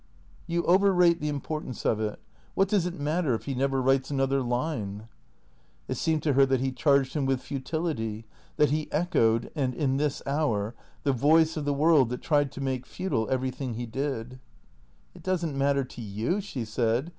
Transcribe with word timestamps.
"You 0.47 0.63
overrate 0.63 1.21
the 1.21 1.29
importance 1.29 1.85
of 1.85 1.99
it. 1.99 2.17
What 2.55 2.67
does 2.69 2.87
it 2.87 2.99
matter 2.99 3.35
if 3.35 3.45
he 3.45 3.53
never 3.53 3.79
writes 3.83 4.09
another 4.09 4.41
line?" 4.41 5.07
It 5.87 5.93
seemed 5.93 6.23
to 6.23 6.33
her 6.33 6.43
that 6.47 6.59
he 6.59 6.71
charged 6.71 7.13
him 7.13 7.27
with 7.27 7.39
futility, 7.39 8.25
that 8.57 8.71
he 8.71 8.91
echoed— 8.91 9.51
and 9.55 9.75
in 9.75 9.97
this 9.97 10.23
hour!— 10.25 10.73
the 11.03 11.13
voice 11.13 11.55
of 11.55 11.65
the 11.65 11.71
world 11.75 12.09
that 12.09 12.23
tried 12.23 12.51
to 12.53 12.61
make 12.61 12.87
futile 12.87 13.29
everything 13.29 13.75
he 13.75 13.85
did." 13.85 14.39
It 15.15 15.21
does 15.21 15.45
n't 15.45 15.55
matter 15.55 15.83
to 15.83 16.01
you," 16.01 16.41
she 16.41 16.65
said. 16.65 17.09